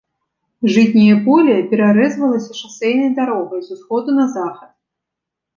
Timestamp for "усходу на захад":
3.77-4.69